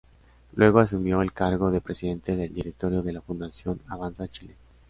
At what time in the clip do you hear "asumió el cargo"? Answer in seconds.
0.79-1.69